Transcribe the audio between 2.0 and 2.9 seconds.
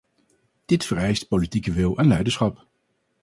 leiderschap.